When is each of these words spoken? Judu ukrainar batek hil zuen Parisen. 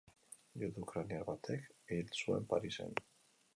Judu 0.61 0.85
ukrainar 0.85 1.27
batek 1.27 1.69
hil 1.93 2.11
zuen 2.23 2.51
Parisen. 2.55 3.01